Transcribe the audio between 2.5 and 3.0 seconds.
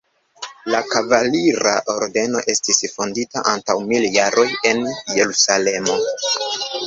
estis